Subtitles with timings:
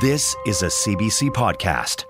[0.00, 2.04] This is a CBC podcast.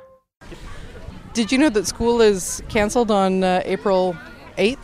[1.32, 4.14] Did you know that school is canceled on uh, April
[4.58, 4.76] 8th?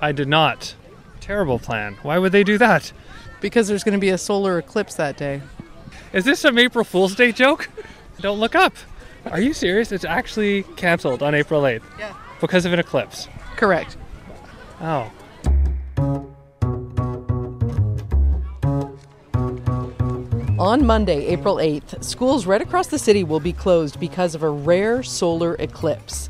[0.00, 0.74] I did not.
[1.20, 1.98] Terrible plan.
[2.00, 2.90] Why would they do that?
[3.42, 5.42] Because there's going to be a solar eclipse that day.
[6.14, 7.68] Is this some April Fool's Day joke?
[8.20, 8.74] Don't look up.
[9.26, 9.92] Are you serious?
[9.92, 11.82] It's actually canceled on April 8th.
[11.98, 12.14] Yeah.
[12.40, 13.28] Because of an eclipse.
[13.56, 13.98] Correct.
[14.80, 15.12] Oh.
[20.58, 24.50] On Monday, April 8th, schools right across the city will be closed because of a
[24.50, 26.28] rare solar eclipse.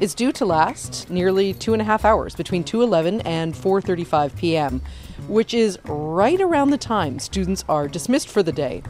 [0.00, 4.82] It's due to last nearly two and a half hours between 2:11 and 4:35 p.m.,
[5.28, 8.82] which is right around the time students are dismissed for the day.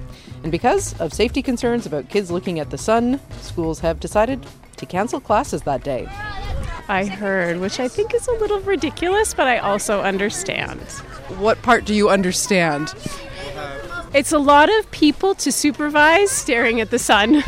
[0.43, 4.45] And because of safety concerns about kids looking at the sun, schools have decided
[4.77, 6.09] to cancel classes that day.
[6.89, 10.81] I heard, which I think is a little ridiculous, but I also understand.
[11.39, 12.93] What part do you understand?
[14.13, 17.45] It's a lot of people to supervise staring at the sun.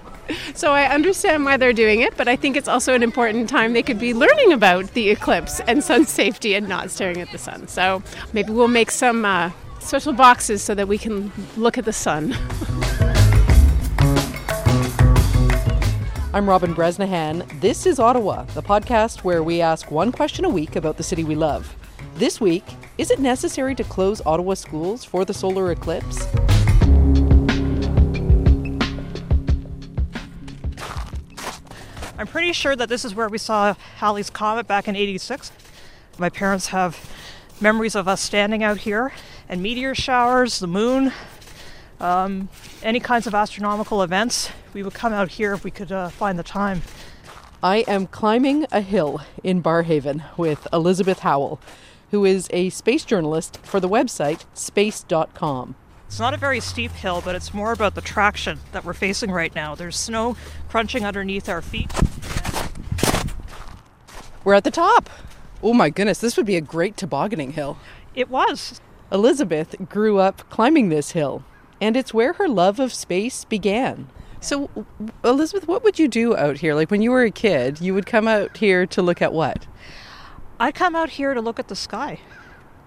[0.54, 3.72] so I understand why they're doing it, but I think it's also an important time
[3.72, 7.38] they could be learning about the eclipse and sun safety and not staring at the
[7.38, 7.66] sun.
[7.66, 8.02] So
[8.34, 12.36] maybe we'll make some uh, special boxes so that we can look at the sun.
[16.34, 17.44] I'm Robin Bresnahan.
[17.60, 21.24] This is Ottawa, the podcast where we ask one question a week about the city
[21.24, 21.74] we love.
[22.14, 22.64] This week,
[22.98, 26.26] is it necessary to close Ottawa schools for the solar eclipse?
[32.18, 35.50] I'm pretty sure that this is where we saw Halley's Comet back in 86.
[36.18, 37.10] My parents have
[37.60, 39.12] memories of us standing out here
[39.48, 41.12] and meteor showers, the moon,
[41.98, 42.48] um,
[42.82, 44.50] any kinds of astronomical events.
[44.74, 46.82] We would come out here if we could uh, find the time.
[47.62, 51.60] I am climbing a hill in Barrhaven with Elizabeth Howell,
[52.12, 55.74] who is a space journalist for the website space.com.
[56.06, 59.30] It's not a very steep hill, but it's more about the traction that we're facing
[59.30, 59.74] right now.
[59.74, 60.36] There's snow
[60.68, 61.90] crunching underneath our feet.
[64.44, 65.08] We're at the top.
[65.62, 67.78] Oh my goodness, this would be a great tobogganing hill.
[68.14, 68.80] It was.
[69.10, 71.44] Elizabeth grew up climbing this hill,
[71.80, 74.08] and it's where her love of space began.
[74.38, 74.68] So,
[75.24, 76.74] Elizabeth, what would you do out here?
[76.74, 79.66] Like when you were a kid, you would come out here to look at what?
[80.62, 82.20] I'd come out here to look at the sky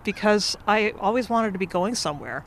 [0.05, 2.45] because I always wanted to be going somewhere.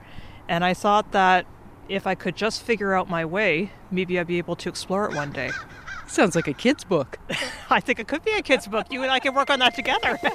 [0.48, 1.44] And I thought that
[1.86, 5.14] if I could just figure out my way, maybe I'd be able to explore it
[5.14, 5.50] one day.
[6.06, 7.18] Sounds like a kid's book.
[7.68, 8.86] I think it could be a kid's book.
[8.90, 10.18] You and I can work on that together.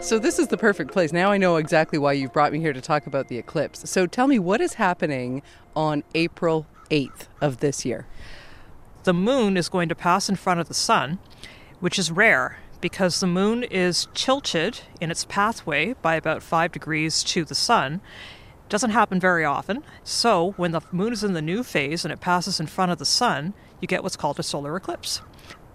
[0.00, 1.12] So, this is the perfect place.
[1.12, 3.90] Now I know exactly why you've brought me here to talk about the eclipse.
[3.90, 5.42] So, tell me what is happening
[5.76, 8.06] on April 8th of this year?
[9.08, 11.18] The moon is going to pass in front of the sun,
[11.80, 17.24] which is rare because the moon is tilted in its pathway by about five degrees
[17.24, 18.02] to the sun.
[18.66, 19.82] It Doesn't happen very often.
[20.04, 22.98] So, when the moon is in the new phase and it passes in front of
[22.98, 25.22] the sun, you get what's called a solar eclipse.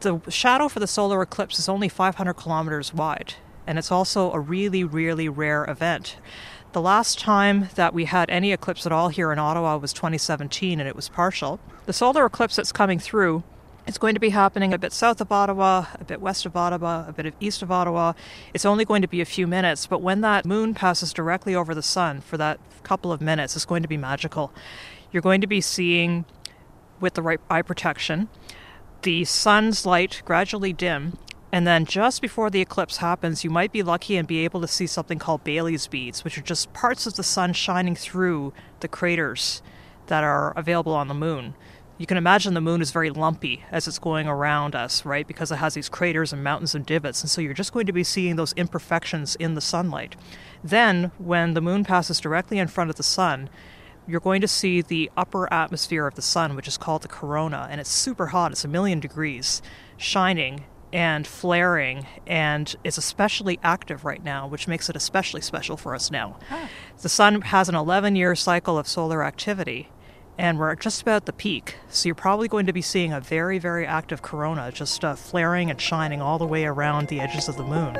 [0.01, 3.33] The shadow for the solar eclipse is only 500 kilometers wide,
[3.65, 6.17] and it's also a really, really rare event.
[6.73, 10.79] The last time that we had any eclipse at all here in Ottawa was 2017,
[10.79, 11.59] and it was partial.
[11.85, 13.43] The solar eclipse that's coming through
[13.85, 17.05] is going to be happening a bit south of Ottawa, a bit west of Ottawa,
[17.07, 18.13] a bit of east of Ottawa.
[18.55, 21.75] It's only going to be a few minutes, but when that moon passes directly over
[21.75, 24.51] the sun for that couple of minutes, it's going to be magical.
[25.11, 26.25] You're going to be seeing,
[26.99, 28.29] with the right eye protection,
[29.03, 31.19] the sun's light gradually dim
[31.53, 34.67] and then just before the eclipse happens, you might be lucky and be able to
[34.67, 38.87] see something called Baily's beads, which are just parts of the sun shining through the
[38.87, 39.61] craters
[40.07, 41.53] that are available on the moon.
[41.99, 45.27] You can imagine the moon is very lumpy as it's going around us, right?
[45.27, 47.21] Because it has these craters and mountains and divots.
[47.21, 50.15] And so you're just going to be seeing those imperfections in the sunlight.
[50.63, 53.47] Then, when the moon passes directly in front of the sun,
[54.07, 57.67] you're going to see the upper atmosphere of the sun, which is called the corona,
[57.69, 58.51] and it's super hot.
[58.51, 59.61] It's a million degrees,
[59.97, 65.95] shining and flaring, and it's especially active right now, which makes it especially special for
[65.95, 66.37] us now.
[66.47, 66.67] Huh.
[67.01, 69.89] The sun has an 11 year cycle of solar activity,
[70.37, 71.77] and we're just about the peak.
[71.89, 75.71] So you're probably going to be seeing a very, very active corona just uh, flaring
[75.71, 77.95] and shining all the way around the edges of the moon.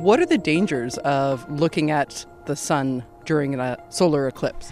[0.00, 4.70] What are the dangers of looking at the sun during a solar eclipse?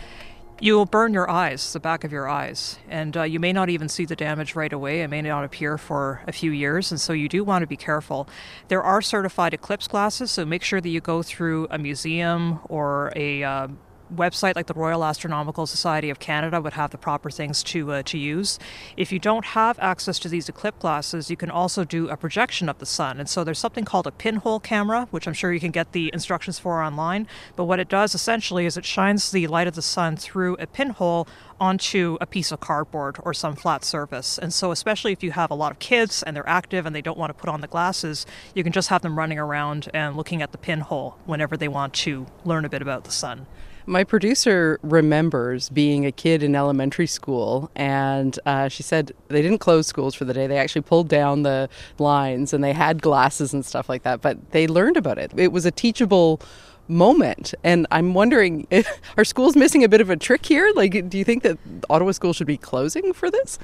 [0.61, 3.69] You will burn your eyes, the back of your eyes, and uh, you may not
[3.69, 5.03] even see the damage right away.
[5.03, 7.77] It may not appear for a few years, and so you do want to be
[7.77, 8.29] careful.
[8.69, 13.13] There are certified eclipse glasses, so make sure that you go through a museum or
[13.15, 13.69] a uh,
[14.15, 18.03] website like the Royal Astronomical Society of Canada would have the proper things to uh,
[18.05, 18.59] to use.
[18.97, 22.69] If you don't have access to these eclipse glasses, you can also do a projection
[22.69, 23.19] of the sun.
[23.19, 26.11] And so there's something called a pinhole camera, which I'm sure you can get the
[26.13, 27.27] instructions for online.
[27.57, 30.67] But what it does essentially is it shines the light of the sun through a
[30.67, 31.27] pinhole
[31.61, 34.39] onto a piece of cardboard or some flat surface.
[34.39, 37.03] And so, especially if you have a lot of kids and they're active and they
[37.03, 40.17] don't want to put on the glasses, you can just have them running around and
[40.17, 43.47] looking at the pinhole whenever they want to learn a bit about the sun.
[43.89, 49.61] My producer remembers being a kid in elementary school, and uh, she said they didn't
[49.61, 50.47] close schools for the day.
[50.47, 54.51] They actually pulled down the lines and they had glasses and stuff like that, but
[54.51, 55.33] they learned about it.
[55.35, 56.39] It was a teachable
[56.87, 57.55] moment.
[57.65, 58.67] And I'm wondering,
[59.17, 60.71] are schools missing a bit of a trick here?
[60.77, 61.57] Like, do you think that
[61.89, 63.59] Ottawa schools should be closing for this?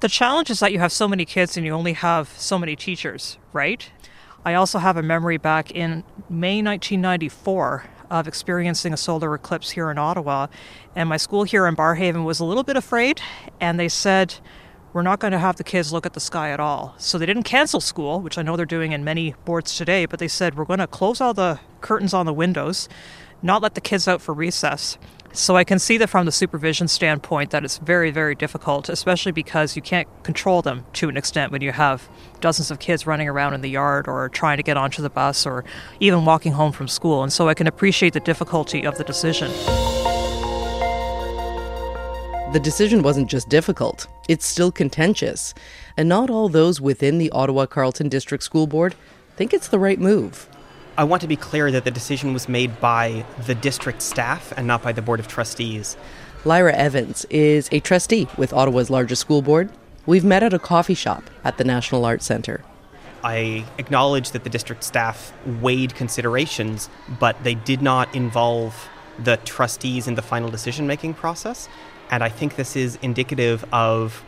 [0.00, 2.74] The challenge is that you have so many kids and you only have so many
[2.74, 3.90] teachers, right?
[4.46, 9.90] I also have a memory back in May 1994 of experiencing a solar eclipse here
[9.90, 10.46] in Ottawa.
[10.94, 13.20] And my school here in Barrhaven was a little bit afraid,
[13.60, 14.34] and they said,
[14.92, 16.94] we're not going to have the kids look at the sky at all.
[16.98, 20.18] So they didn't cancel school, which I know they're doing in many boards today, but
[20.18, 22.88] they said, we're going to close all the curtains on the windows,
[23.42, 24.98] not let the kids out for recess.
[25.32, 29.30] So I can see that from the supervision standpoint that it's very, very difficult, especially
[29.30, 32.08] because you can't control them to an extent when you have
[32.40, 35.46] dozens of kids running around in the yard or trying to get onto the bus
[35.46, 35.64] or
[36.00, 37.22] even walking home from school.
[37.22, 39.50] And so I can appreciate the difficulty of the decision.
[42.52, 45.52] The decision wasn't just difficult, it's still contentious.
[45.98, 48.94] And not all those within the Ottawa Carleton District School Board
[49.36, 50.48] think it's the right move.
[50.98, 54.66] I want to be clear that the decision was made by the district staff and
[54.66, 55.96] not by the Board of Trustees.
[56.44, 59.70] Lyra Evans is a trustee with Ottawa's largest school board.
[60.06, 62.64] We've met at a coffee shop at the National Arts Centre.
[63.22, 66.90] I acknowledge that the district staff weighed considerations,
[67.20, 68.88] but they did not involve
[69.22, 71.68] the trustees in the final decision making process.
[72.10, 74.24] And I think this is indicative of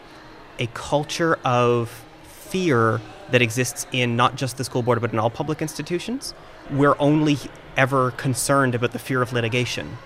[0.60, 3.00] a culture of fear
[3.30, 6.34] that exists in not just the school board, but in all public institutions.
[6.70, 7.38] We're only
[7.76, 9.98] ever concerned about the fear of litigation.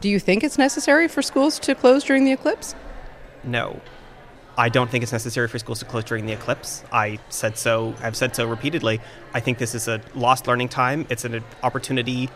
[0.00, 2.74] Do you think it's necessary for schools to close during the eclipse?
[3.42, 3.80] No.
[4.56, 6.82] I don't think it's necessary for schools to close during the eclipse.
[6.92, 9.00] I said so, I've said so repeatedly.
[9.32, 11.06] I think this is a lost learning time.
[11.10, 12.28] It's an opportunity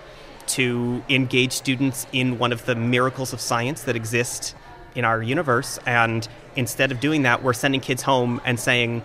[0.48, 4.54] to engage students in one of the miracles of science that exist
[4.94, 5.78] in our universe.
[5.86, 9.02] And instead of doing that, we're sending kids home and saying,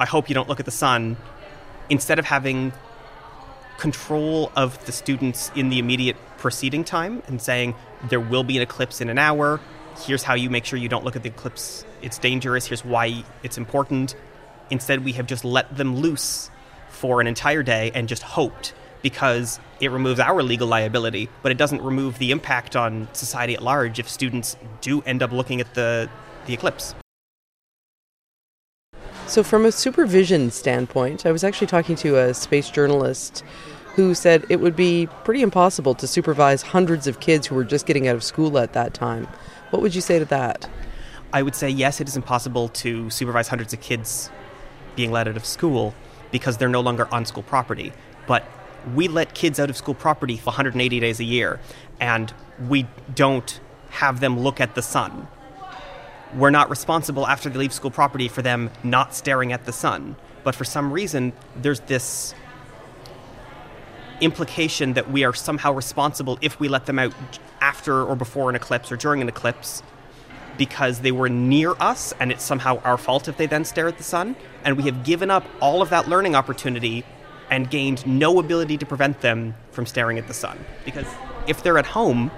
[0.00, 1.18] I hope you don't look at the sun,
[1.90, 2.72] instead of having
[3.76, 7.74] control of the students in the immediate preceding time and saying,
[8.08, 9.60] there will be an eclipse in an hour.
[10.06, 11.84] Here's how you make sure you don't look at the eclipse.
[12.00, 12.66] It's dangerous.
[12.66, 14.16] Here's why it's important.
[14.70, 16.50] Instead, we have just let them loose
[16.88, 18.72] for an entire day and just hoped
[19.02, 23.62] because it removes our legal liability, but it doesn't remove the impact on society at
[23.62, 26.08] large if students do end up looking at the,
[26.46, 26.94] the eclipse.
[29.30, 33.44] So, from a supervision standpoint, I was actually talking to a space journalist
[33.94, 37.86] who said it would be pretty impossible to supervise hundreds of kids who were just
[37.86, 39.28] getting out of school at that time.
[39.70, 40.68] What would you say to that?
[41.32, 44.30] I would say yes, it is impossible to supervise hundreds of kids
[44.96, 45.94] being let out of school
[46.32, 47.92] because they're no longer on school property.
[48.26, 48.44] But
[48.96, 51.60] we let kids out of school property for 180 days a year,
[52.00, 52.34] and
[52.68, 53.60] we don't
[53.90, 55.28] have them look at the sun
[56.34, 60.16] we're not responsible after they leave school property for them not staring at the sun.
[60.44, 62.34] But for some reason, there's this
[64.20, 67.14] implication that we are somehow responsible if we let them out
[67.60, 69.82] after or before an eclipse or during an eclipse
[70.58, 73.96] because they were near us and it's somehow our fault if they then stare at
[73.96, 74.36] the sun.
[74.64, 77.04] And we have given up all of that learning opportunity
[77.50, 80.58] and gained no ability to prevent them from staring at the sun.
[80.84, 81.06] Because
[81.46, 82.30] if they're at home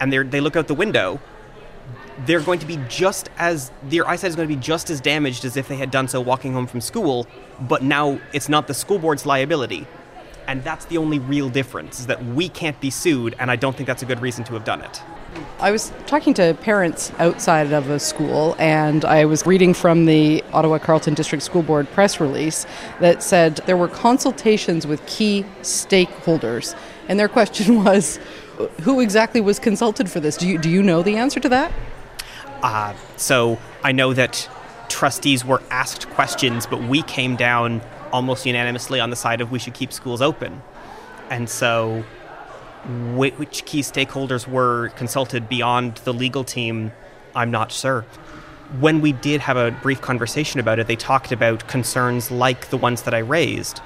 [0.00, 1.20] and they look out the window,
[2.26, 5.44] they're going to be just as their eyesight is going to be just as damaged
[5.44, 7.26] as if they had done so walking home from school,
[7.60, 9.86] but now it's not the school board's liability.
[10.46, 13.76] And that's the only real difference is that we can't be sued, and I don't
[13.76, 15.00] think that's a good reason to have done it.
[15.60, 20.42] I was talking to parents outside of a school, and I was reading from the
[20.52, 22.66] Ottawa Carleton District School Board press release
[22.98, 26.74] that said there were consultations with key stakeholders.
[27.08, 28.18] And their question was
[28.82, 30.36] who exactly was consulted for this?
[30.36, 31.72] Do you, do you know the answer to that?
[32.62, 34.48] Uh, so I know that
[34.88, 37.80] trustees were asked questions, but we came down
[38.12, 40.62] almost unanimously on the side of we should keep schools open.
[41.30, 42.04] And so,
[43.14, 46.92] which key stakeholders were consulted beyond the legal team,
[47.34, 48.02] I'm not sure.
[48.80, 52.76] When we did have a brief conversation about it, they talked about concerns like the
[52.76, 53.80] ones that I raised.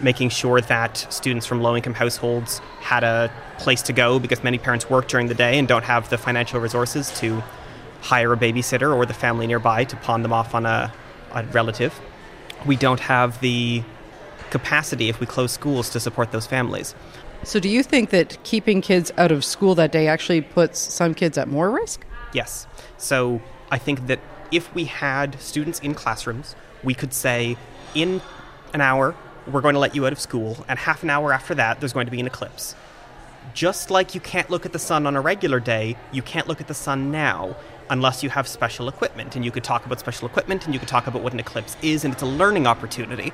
[0.00, 4.58] making sure that students from low income households had a place to go because many
[4.58, 7.42] parents work during the day and don't have the financial resources to
[8.04, 10.92] hire a babysitter or the family nearby to pawn them off on a,
[11.32, 11.98] a relative.
[12.66, 13.82] We don't have the
[14.50, 16.94] capacity if we close schools to support those families.
[17.44, 21.14] So, do you think that keeping kids out of school that day actually puts some
[21.14, 22.04] kids at more risk?
[22.32, 22.66] Yes.
[22.98, 24.20] So, I think that
[24.52, 27.56] if we had students in classrooms, we could say,
[27.94, 28.20] in
[28.74, 29.14] an hour,
[29.46, 31.92] we're going to let you out of school, and half an hour after that, there's
[31.92, 32.74] going to be an eclipse.
[33.52, 36.60] Just like you can't look at the sun on a regular day, you can't look
[36.60, 37.56] at the sun now
[37.90, 39.36] unless you have special equipment.
[39.36, 41.76] And you could talk about special equipment and you could talk about what an eclipse
[41.82, 43.32] is, and it's a learning opportunity.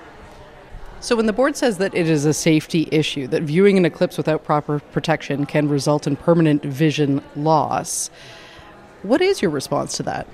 [1.00, 4.18] So, when the board says that it is a safety issue, that viewing an eclipse
[4.18, 8.10] without proper protection can result in permanent vision loss,
[9.02, 10.26] what is your response to that?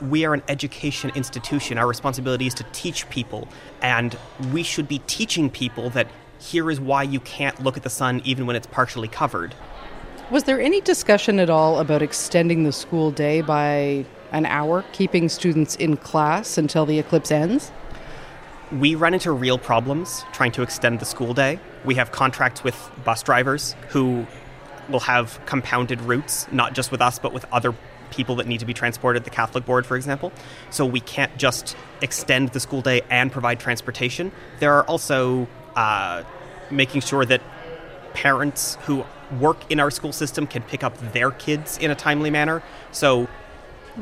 [0.00, 1.78] we are an education institution.
[1.78, 3.48] Our responsibility is to teach people,
[3.82, 4.16] and
[4.52, 8.22] we should be teaching people that here is why you can't look at the sun
[8.24, 9.54] even when it's partially covered.
[10.30, 15.30] Was there any discussion at all about extending the school day by an hour, keeping
[15.30, 17.72] students in class until the eclipse ends?
[18.70, 21.58] We run into real problems trying to extend the school day.
[21.86, 24.26] We have contracts with bus drivers who
[24.90, 27.74] will have compounded routes, not just with us, but with other
[28.10, 30.30] people that need to be transported, the Catholic Board, for example.
[30.68, 34.32] So we can't just extend the school day and provide transportation.
[34.60, 36.24] There are also uh,
[36.70, 37.40] making sure that
[38.12, 39.06] parents who
[39.38, 42.62] work in our school system can pick up their kids in a timely manner.
[42.92, 43.28] So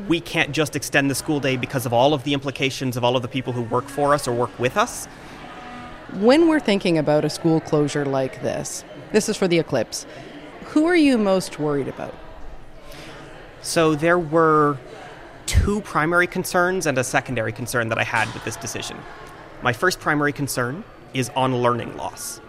[0.07, 3.15] we can't just extend the school day because of all of the implications of all
[3.15, 5.05] of the people who work for us or work with us.
[6.13, 10.05] When we're thinking about a school closure like this, this is for the eclipse,
[10.65, 12.13] who are you most worried about?
[13.61, 14.77] So there were
[15.45, 18.97] two primary concerns and a secondary concern that I had with this decision.
[19.61, 22.39] My first primary concern is on learning loss.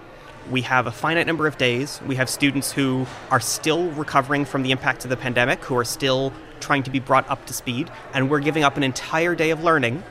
[0.50, 2.00] We have a finite number of days.
[2.07, 5.85] We have students who are still recovering from the impacts of the pandemic, who are
[5.85, 9.50] still trying to be brought up to speed, and we're giving up an entire day
[9.50, 10.02] of learning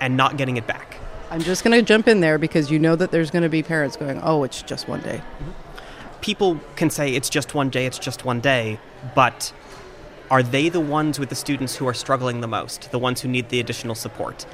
[0.00, 0.98] and not getting it back.
[1.30, 3.62] I'm just going to jump in there because you know that there's going to be
[3.62, 5.18] parents going, oh, it's just one day.
[5.18, 6.20] Mm-hmm.
[6.20, 8.78] People can say it's just one day, it's just one day,
[9.14, 9.52] but
[10.30, 13.28] are they the ones with the students who are struggling the most, the ones who
[13.28, 14.44] need the additional support?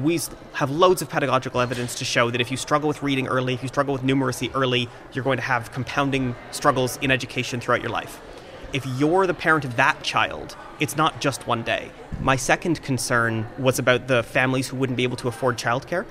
[0.00, 0.20] We
[0.52, 3.62] have loads of pedagogical evidence to show that if you struggle with reading early, if
[3.62, 7.90] you struggle with numeracy early, you're going to have compounding struggles in education throughout your
[7.90, 8.20] life.
[8.72, 11.90] If you're the parent of that child, it's not just one day.
[12.20, 16.04] My second concern was about the families who wouldn't be able to afford childcare.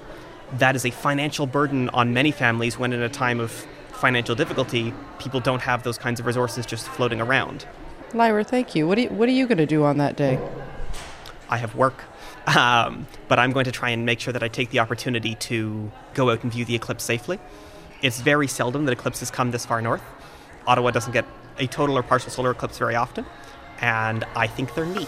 [0.53, 3.51] That is a financial burden on many families when, in a time of
[3.91, 7.65] financial difficulty, people don't have those kinds of resources just floating around.
[8.15, 8.87] Lyra, thank you.
[8.87, 10.39] What, you, what are you going to do on that day?
[11.49, 12.03] I have work.
[12.47, 15.91] Um, but I'm going to try and make sure that I take the opportunity to
[16.13, 17.39] go out and view the eclipse safely.
[18.01, 20.03] It's very seldom that eclipses come this far north.
[20.67, 21.25] Ottawa doesn't get
[21.57, 23.25] a total or partial solar eclipse very often,
[23.81, 25.07] and I think they're neat.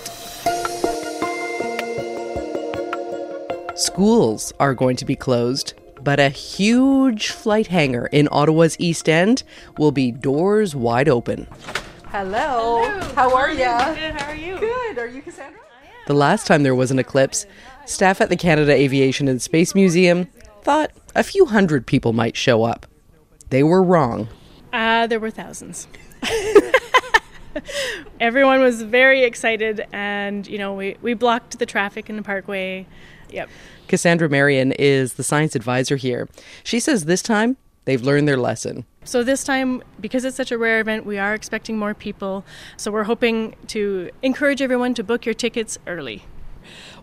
[3.77, 9.43] Schools are going to be closed, but a huge flight hangar in Ottawa's East End
[9.77, 11.47] will be doors wide open.
[12.11, 12.83] Hello.
[13.15, 13.57] How are you?
[13.57, 13.67] Good.
[13.67, 14.57] How are you?
[14.57, 14.97] Good.
[14.97, 15.59] Are you Cassandra?
[16.07, 17.45] The last time there was an eclipse,
[17.85, 20.25] staff at the Canada Aviation and Space Museum
[20.61, 22.85] thought a few hundred people might show up.
[23.49, 24.29] They were wrong.
[24.71, 25.89] Uh, there were thousands.
[28.21, 32.87] Everyone was very excited, and you know, we, we blocked the traffic in the parkway.
[33.31, 33.49] Yep.
[33.89, 36.29] Cassandra Marion is the science advisor here.
[36.63, 38.85] She says this time they've learned their lesson.
[39.05, 42.43] So this time, because it's such a rare event, we are expecting more people.
[42.75, 46.25] So we're hoping to encourage everyone to book your tickets early.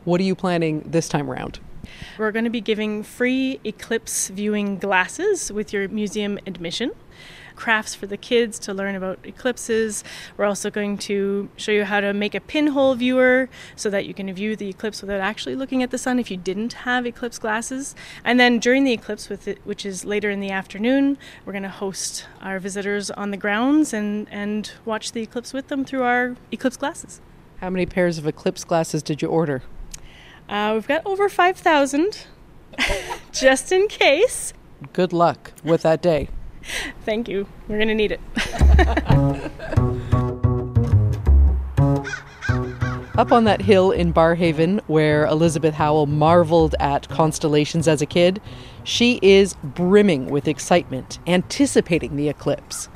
[0.05, 1.59] What are you planning this time around?
[2.19, 6.93] We're going to be giving free eclipse viewing glasses with your museum admission
[7.57, 10.05] crafts for the kids to learn about eclipses.
[10.37, 14.15] We're also going to show you how to make a pinhole viewer so that you
[14.15, 17.39] can view the eclipse without actually looking at the sun if you didn't have eclipse
[17.39, 17.95] glasses.
[18.25, 21.63] And then during the eclipse, with it, which is later in the afternoon, we're going
[21.63, 26.03] to host our visitors on the grounds and, and watch the eclipse with them through
[26.03, 27.21] our eclipse glasses.
[27.61, 29.63] How many pairs of eclipse glasses did you order?
[30.49, 32.27] Uh, we've got over 5,000
[33.33, 34.53] just in case.
[34.93, 36.29] Good luck with that day.
[37.05, 37.47] Thank you.
[37.69, 38.21] We're going to need it.
[43.17, 48.41] Up on that hill in Barrhaven, where Elizabeth Howell marveled at constellations as a kid,
[48.83, 52.89] she is brimming with excitement, anticipating the eclipse.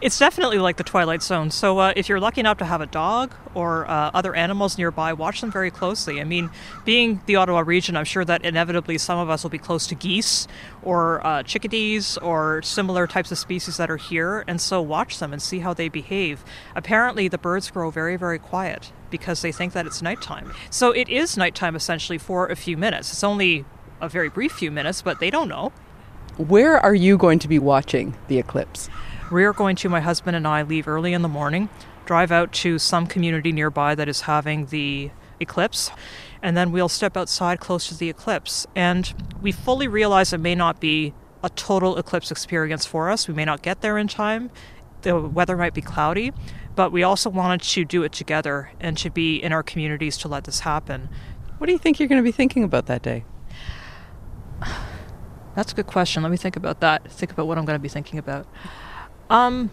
[0.00, 1.50] It's definitely like the Twilight Zone.
[1.50, 5.12] So uh, if you're lucky enough to have a dog or uh, other animals nearby,
[5.12, 6.20] watch them very closely.
[6.20, 6.50] I mean,
[6.84, 9.94] being the Ottawa region, I'm sure that inevitably some of us will be close to
[9.94, 10.48] geese
[10.82, 15.32] or uh, chickadees or similar types of species that are here, and so watch them
[15.32, 16.44] and see how they behave.
[16.74, 20.52] Apparently, the birds grow very, very quiet because they think that it's nighttime.
[20.70, 23.12] So it is nighttime essentially for a few minutes.
[23.12, 23.64] It's only
[24.00, 25.72] a very brief few minutes, but they don't know.
[26.38, 28.88] Where are you going to be watching the eclipse?
[29.32, 31.70] We are going to, my husband and I, leave early in the morning,
[32.04, 35.10] drive out to some community nearby that is having the
[35.40, 35.90] eclipse,
[36.42, 38.66] and then we'll step outside close to the eclipse.
[38.76, 43.26] And we fully realize it may not be a total eclipse experience for us.
[43.26, 44.50] We may not get there in time.
[45.00, 46.34] The weather might be cloudy,
[46.76, 50.28] but we also wanted to do it together and to be in our communities to
[50.28, 51.08] let this happen.
[51.56, 53.24] What do you think you're going to be thinking about that day?
[55.56, 56.22] That's a good question.
[56.22, 57.10] Let me think about that.
[57.10, 58.46] Think about what I'm going to be thinking about.
[59.32, 59.70] Um,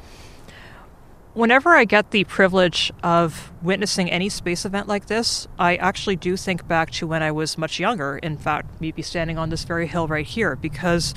[1.34, 6.38] whenever I get the privilege of witnessing any space event like this, I actually do
[6.38, 8.18] think back to when I was much younger.
[8.20, 11.14] In fact, maybe standing on this very hill right here, because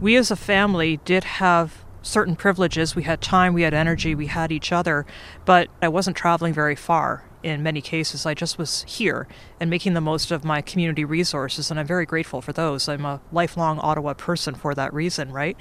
[0.00, 2.96] we as a family did have certain privileges.
[2.96, 5.06] We had time, we had energy, we had each other,
[5.44, 8.26] but I wasn't traveling very far in many cases.
[8.26, 9.28] I just was here
[9.60, 12.88] and making the most of my community resources, and I'm very grateful for those.
[12.88, 15.56] I'm a lifelong Ottawa person for that reason, right?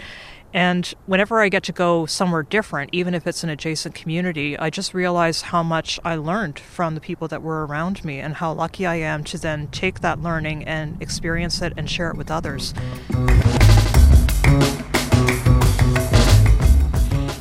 [0.56, 4.70] And whenever I get to go somewhere different, even if it's an adjacent community, I
[4.70, 8.54] just realize how much I learned from the people that were around me and how
[8.54, 12.32] lucky I am to then take that learning and experience it and share it with
[12.32, 12.74] others.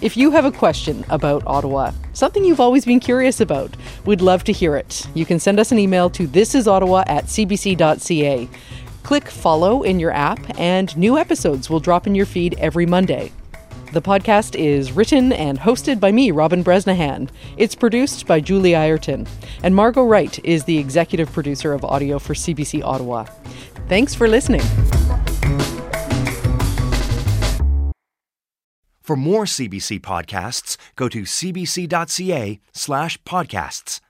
[0.03, 4.43] If you have a question about Ottawa, something you've always been curious about, we'd love
[4.43, 5.07] to hear it.
[5.15, 8.49] You can send us an email to thisisottawa at cbc.ca.
[9.05, 13.31] Click follow in your app, and new episodes will drop in your feed every Monday.
[13.93, 17.31] The podcast is written and hosted by me, Robin Bresnahan.
[17.59, 19.27] It's produced by Julie Ireton,
[19.63, 23.25] and Margot Wright is the executive producer of audio for CBC Ottawa.
[23.89, 24.63] Thanks for listening.
[29.03, 34.01] For more CBC podcasts, go to cbc.ca slash podcasts.